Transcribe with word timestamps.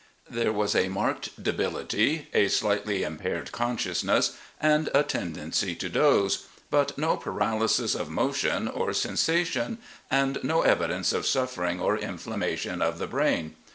There 0.27 0.51
was 0.51 0.73
marked 0.89 1.43
debility, 1.43 2.27
a 2.33 2.47
slightly 2.47 3.03
impaired 3.03 3.51
consciousness, 3.51 4.31
and 4.59 4.89
a 4.95 5.03
tendency 5.03 5.75
to 5.75 5.89
doze; 5.89 6.47
but 6.71 6.97
no 6.97 7.17
paralysis 7.17 7.93
of 7.93 8.09
motion 8.09 8.67
or 8.67 8.87
sensa 8.93 9.45
tion, 9.45 9.77
and 10.09 10.39
no 10.41 10.63
evidence 10.63 11.13
of 11.13 11.27
suffering 11.27 11.79
or 11.79 11.95
inflammation 11.99 12.81
of 12.81 12.97
the 12.97 13.05
brain. 13.05 13.55